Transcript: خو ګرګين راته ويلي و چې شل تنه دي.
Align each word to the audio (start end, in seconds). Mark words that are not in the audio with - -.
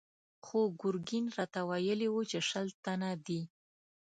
خو 0.45 0.59
ګرګين 0.81 1.25
راته 1.37 1.61
ويلي 1.69 2.07
و 2.11 2.15
چې 2.29 2.39
شل 2.49 2.67
تنه 2.83 3.11
دي. 3.25 3.41